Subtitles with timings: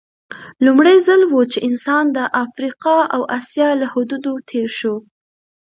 [0.65, 4.95] لومړی ځل و چې انسان د افریقا او اسیا له حدودو تېر شو.